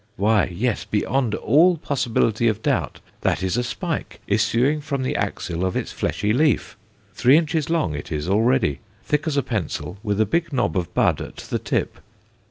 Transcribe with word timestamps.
Why, 0.15 0.45
yes! 0.47 0.83
Beyond 0.83 1.35
all 1.35 1.77
possibility 1.77 2.47
of 2.47 2.63
doubt 2.63 2.99
that 3.21 3.43
is 3.43 3.55
a 3.55 3.61
spike 3.61 4.19
issuing 4.25 4.81
from 4.81 5.03
the 5.03 5.13
axil 5.13 5.63
of 5.63 5.75
its 5.77 5.91
fleshy 5.91 6.33
leaf! 6.33 6.75
Three 7.13 7.37
inches 7.37 7.69
long 7.69 7.93
it 7.93 8.11
is 8.11 8.27
already, 8.27 8.79
thick 9.03 9.27
as 9.27 9.37
a 9.37 9.43
pencil, 9.43 9.99
with 10.01 10.19
a 10.19 10.25
big 10.25 10.51
knob 10.51 10.75
of 10.75 10.91
bud 10.95 11.21
at 11.21 11.35
the 11.35 11.59
tip. 11.59 11.99